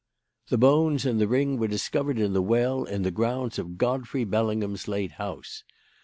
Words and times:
"The 0.47 0.57
bones 0.57 1.05
and 1.05 1.21
the 1.21 1.27
ring 1.27 1.59
were 1.59 1.67
discovered 1.67 2.17
in 2.17 2.33
the 2.33 2.41
well 2.41 2.85
in 2.85 3.03
the 3.03 3.11
grounds 3.11 3.59
of 3.59 3.77
Godfrey 3.77 4.23
Bellingham's 4.23 4.87
late 4.87 5.11
house. 5.21 5.63